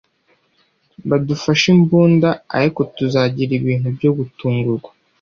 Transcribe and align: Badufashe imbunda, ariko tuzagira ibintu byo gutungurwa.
Badufashe 1.09 1.67
imbunda, 1.75 2.29
ariko 2.57 2.79
tuzagira 2.95 3.51
ibintu 3.59 3.87
byo 3.97 4.11
gutungurwa. 4.17 4.89